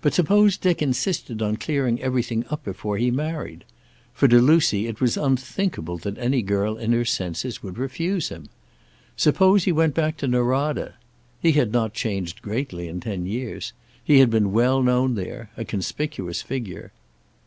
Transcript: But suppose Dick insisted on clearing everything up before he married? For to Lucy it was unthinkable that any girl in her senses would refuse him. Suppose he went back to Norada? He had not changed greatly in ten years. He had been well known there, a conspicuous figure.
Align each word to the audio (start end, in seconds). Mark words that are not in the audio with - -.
But 0.00 0.14
suppose 0.14 0.56
Dick 0.56 0.80
insisted 0.80 1.42
on 1.42 1.58
clearing 1.58 2.00
everything 2.00 2.46
up 2.48 2.64
before 2.64 2.96
he 2.96 3.10
married? 3.10 3.64
For 4.14 4.26
to 4.26 4.40
Lucy 4.40 4.86
it 4.86 5.02
was 5.02 5.18
unthinkable 5.18 5.98
that 5.98 6.16
any 6.16 6.40
girl 6.40 6.78
in 6.78 6.92
her 6.92 7.04
senses 7.04 7.62
would 7.62 7.76
refuse 7.76 8.30
him. 8.30 8.48
Suppose 9.18 9.64
he 9.64 9.70
went 9.70 9.92
back 9.94 10.16
to 10.16 10.26
Norada? 10.26 10.94
He 11.42 11.52
had 11.52 11.72
not 11.72 11.92
changed 11.92 12.40
greatly 12.40 12.88
in 12.88 13.00
ten 13.00 13.26
years. 13.26 13.74
He 14.02 14.20
had 14.20 14.30
been 14.30 14.50
well 14.50 14.82
known 14.82 15.14
there, 15.14 15.50
a 15.58 15.64
conspicuous 15.66 16.40
figure. 16.40 16.92